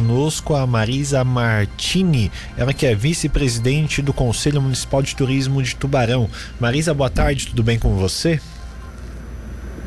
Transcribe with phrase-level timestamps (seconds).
[0.00, 6.28] conosco a Marisa Martini, ela que é vice-presidente do Conselho Municipal de Turismo de Tubarão.
[6.58, 8.40] Marisa, boa tarde, tudo bem com você?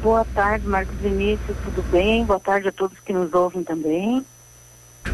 [0.04, 2.24] Boa tarde, Marcos Vinícius, tudo bem?
[2.26, 4.24] Boa tarde a todos que nos ouvem também.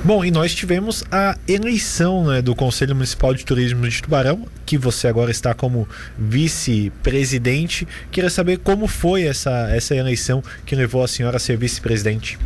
[0.04, 4.78] Bom, e nós tivemos a eleição né, do Conselho Municipal de Turismo de Tubarão, que
[4.78, 5.88] você agora está como
[6.18, 7.88] vice-presidente.
[8.12, 12.38] Queria saber como foi essa, essa eleição que levou a senhora a ser vice-presidente.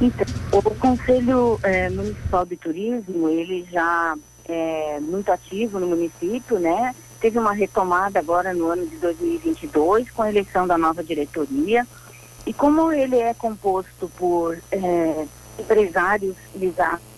[0.00, 4.14] Então, o Conselho é, Municipal de Turismo, ele já
[4.44, 6.94] é muito ativo no município, né?
[7.20, 11.86] Teve uma retomada agora no ano de 2022 com a eleição da nova diretoria.
[12.46, 15.26] E como ele é composto por é,
[15.58, 17.15] empresários ligados.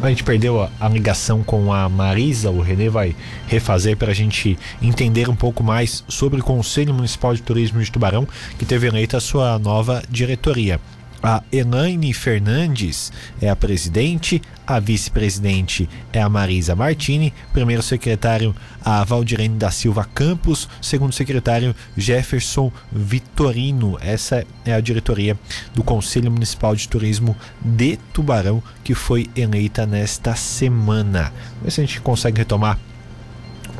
[0.00, 3.16] A gente perdeu a, ligação com a Marisa, o Renê vai
[3.48, 7.90] refazer para a gente entender um pouco mais sobre o Conselho Municipal de Turismo de
[7.90, 8.26] Tubarão,
[8.56, 10.80] que teve eleita a sua nova diretoria.
[11.22, 19.02] A Elaine Fernandes é a presidente, a vice-presidente é a Marisa Martini, primeiro secretário a
[19.02, 23.98] Valdirene da Silva Campos, segundo secretário Jefferson Vitorino.
[24.00, 25.36] Essa é a diretoria
[25.74, 31.32] do Conselho Municipal de Turismo de Tubarão que foi eleita nesta semana.
[31.50, 32.78] Vamos ver se a gente consegue retomar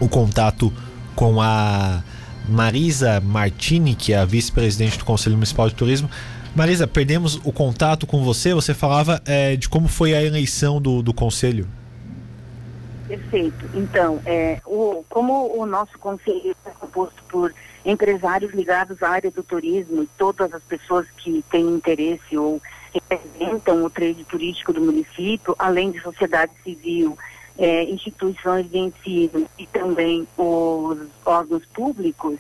[0.01, 0.73] o contato
[1.15, 2.03] com a
[2.49, 6.11] Marisa Martini, que é a vice-presidente do Conselho Municipal de Turismo.
[6.55, 8.53] Marisa, perdemos o contato com você.
[8.55, 11.69] Você falava é, de como foi a eleição do, do conselho.
[13.07, 13.65] Perfeito.
[13.75, 17.55] Então, é, o, como o nosso conselho é composto por
[17.85, 22.61] empresários ligados à área do turismo e todas as pessoas que têm interesse ou
[22.93, 27.17] representam o trade turístico do município, além de sociedade civil,
[27.57, 32.39] é, instituições de ensino e também os órgãos públicos,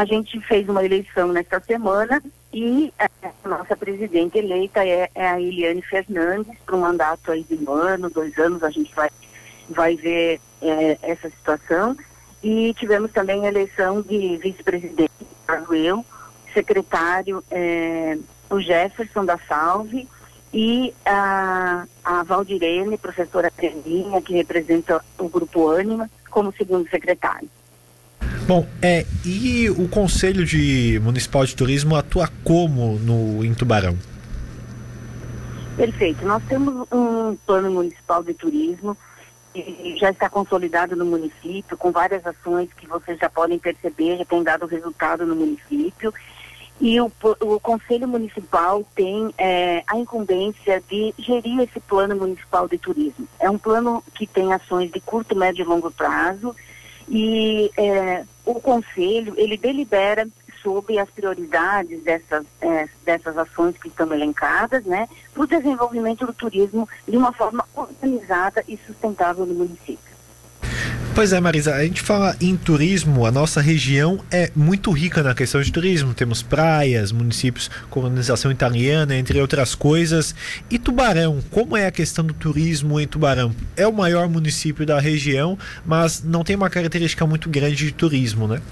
[0.00, 5.38] a gente fez uma eleição nesta semana e a nossa presidente eleita é, é a
[5.38, 9.10] Eliane Fernandes, para um mandato aí de um ano, dois anos, a gente vai,
[9.68, 11.94] vai ver é, essa situação.
[12.42, 15.12] E tivemos também a eleição de vice-presidente,
[15.70, 16.02] eu,
[16.54, 18.16] secretário, é,
[18.48, 20.08] o Jefferson da Salve,
[20.50, 27.50] e a, a Valdirene, professora Trelinha, que representa o Grupo Ânima, como segundo secretário.
[28.50, 33.96] Bom, é, e o Conselho de Municipal de Turismo atua como no, em Tubarão?
[35.76, 36.26] Perfeito.
[36.26, 38.96] Nós temos um plano municipal de turismo
[39.54, 44.24] que já está consolidado no município, com várias ações que vocês já podem perceber, já
[44.24, 46.12] tem dado resultado no município.
[46.80, 47.12] E o,
[47.42, 53.28] o Conselho Municipal tem é, a incumbência de gerir esse plano municipal de turismo.
[53.38, 56.52] É um plano que tem ações de curto, médio e longo prazo
[57.10, 60.28] e é, o conselho ele delibera
[60.62, 66.32] sobre as prioridades dessas, é, dessas ações que estão elencadas, né, para o desenvolvimento do
[66.32, 70.09] turismo de uma forma organizada e sustentável no município.
[71.20, 75.34] Pois é, Marisa, a gente fala em turismo, a nossa região é muito rica na
[75.34, 76.14] questão de turismo.
[76.14, 80.34] Temos praias, municípios colonização italiana, entre outras coisas.
[80.70, 83.54] E Tubarão, como é a questão do turismo em Tubarão?
[83.76, 88.48] É o maior município da região, mas não tem uma característica muito grande de turismo,
[88.48, 88.62] né?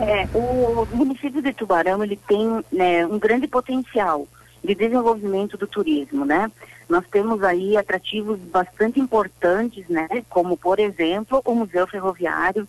[0.00, 4.28] É, o município de Tubarão ele tem né, um grande potencial
[4.62, 6.50] de desenvolvimento do turismo, né?
[6.88, 10.08] Nós temos aí atrativos bastante importantes, né?
[10.28, 12.68] Como, por exemplo, o Museu Ferroviário,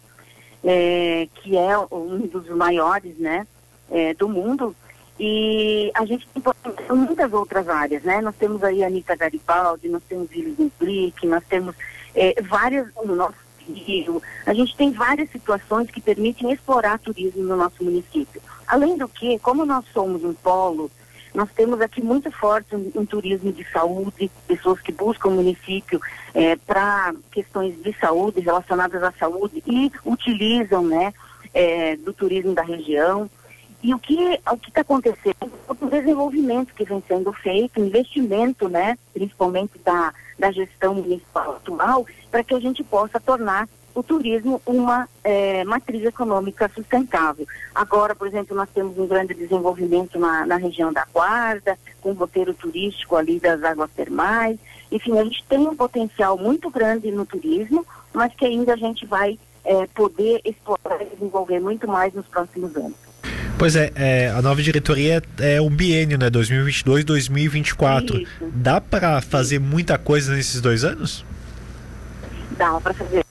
[0.64, 3.46] é, que é um dos maiores, né?
[3.90, 4.76] É, do mundo.
[5.20, 6.42] E a gente tem
[6.96, 8.22] muitas outras áreas, né?
[8.22, 11.76] Nós temos aí a Anitta Garibaldi, nós temos Willis Implique, nós temos
[12.16, 13.36] é, várias no nosso
[13.68, 14.22] Rio.
[14.46, 18.42] A gente tem várias situações que permitem explorar turismo no nosso município.
[18.68, 20.90] Além do que, como nós somos um polo
[21.34, 26.00] nós temos aqui muito forte um, um turismo de saúde, pessoas que buscam o município
[26.34, 31.14] é, para questões de saúde, relacionadas à saúde, e utilizam né,
[31.54, 33.30] é, do turismo da região.
[33.84, 35.52] E o que o que está acontecendo?
[35.68, 42.44] O desenvolvimento que vem sendo feito, investimento, né, principalmente da, da gestão municipal atual, para
[42.44, 47.48] que a gente possa tornar o turismo uma é, matriz econômica sustentável.
[47.74, 52.14] Agora, por exemplo, nós temos um grande desenvolvimento na, na região da Guarda, com o
[52.14, 54.58] roteiro turístico ali das águas termais.
[54.92, 59.06] Enfim, a gente tem um potencial muito grande no turismo, mas que ainda a gente
[59.06, 63.12] vai é, poder explorar e desenvolver muito mais nos próximos anos.
[63.58, 66.32] Pois é, é, a nova diretoria é um biênio, né?
[66.32, 68.28] 2022-2024.
[68.56, 71.24] Dá para fazer muita coisa nesses dois anos?
[72.58, 73.24] Dá para fazer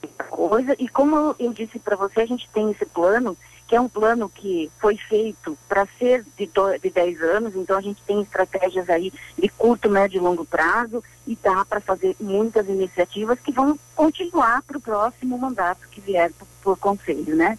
[0.49, 0.75] coisa.
[0.79, 4.27] E como eu disse para você, a gente tem esse plano que é um plano
[4.27, 8.89] que foi feito para ser de, do, de 10 anos, então a gente tem estratégias
[8.89, 13.79] aí de curto, médio e longo prazo e dá para fazer muitas iniciativas que vão
[13.95, 17.57] continuar para o próximo mandato que vier por conselho, né?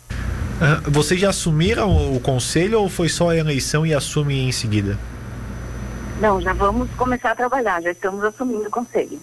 [0.60, 4.98] Uh, vocês já assumiram o conselho ou foi só a eleição e assume em seguida?
[6.20, 9.18] Não, já vamos começar a trabalhar, já estamos assumindo o conselho.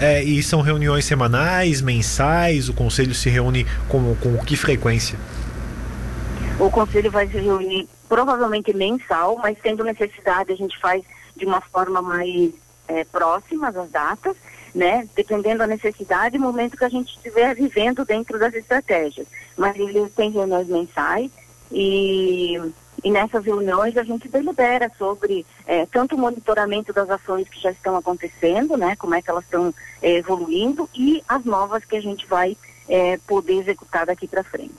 [0.00, 2.68] É, e são reuniões semanais, mensais?
[2.68, 5.18] O conselho se reúne com, com que frequência?
[6.58, 11.02] O conselho vai se reunir provavelmente mensal, mas tendo necessidade a gente faz
[11.36, 12.52] de uma forma mais
[12.86, 14.36] é, próxima às datas,
[14.74, 15.08] né?
[15.14, 19.26] Dependendo da necessidade e momento que a gente estiver vivendo dentro das estratégias.
[19.56, 21.30] Mas ele tem reuniões mensais
[21.72, 22.60] e
[23.04, 27.70] e nessas reuniões a gente delibera sobre é, tanto o monitoramento das ações que já
[27.70, 29.72] estão acontecendo, né, como é que elas estão
[30.02, 32.56] é, evoluindo e as novas que a gente vai
[32.88, 34.72] é, poder executar daqui para frente.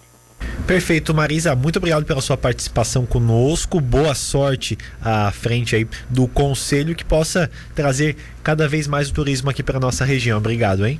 [0.66, 1.56] Perfeito, Marisa.
[1.56, 3.80] Muito obrigado pela sua participação conosco.
[3.80, 9.52] Boa sorte à frente aí do conselho que possa trazer cada vez mais o turismo
[9.52, 10.40] aqui para nossa região.
[10.40, 11.00] Obrigado, hein?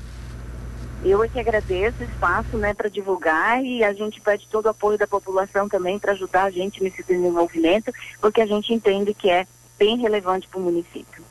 [1.06, 4.70] Eu é que agradeço o espaço né, para divulgar e a gente pede todo o
[4.70, 9.30] apoio da população também para ajudar a gente nesse desenvolvimento, porque a gente entende que
[9.30, 9.46] é
[9.78, 11.24] bem relevante para o município.